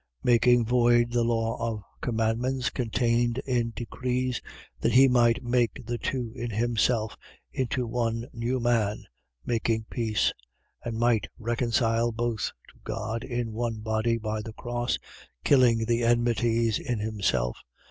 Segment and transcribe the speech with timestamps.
[0.23, 4.41] Making void the law of commandments contained in decrees:
[4.79, 7.15] that he might make the two in himself
[7.51, 9.05] into one new man,
[9.45, 10.33] making peace
[10.83, 10.87] 2:16.
[10.89, 14.97] And might reconcile both to God in one body by the cross,
[15.43, 17.57] killing the enmities in himself.